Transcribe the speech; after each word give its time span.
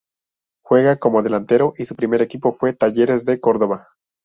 Juega 0.63 0.97
como 0.97 1.21
delantero 1.21 1.75
y 1.77 1.85
su 1.85 1.95
primer 1.95 2.23
equipo 2.23 2.53
fue 2.53 2.73
Talleres 2.73 3.23
de 3.23 3.39
Córdoba. 3.39 3.89